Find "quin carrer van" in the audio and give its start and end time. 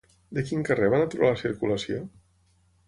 0.47-1.05